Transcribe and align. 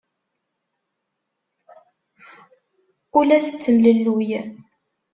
Ur 3.17 3.23
la 3.27 3.37
tettemlelluy. 3.45 4.29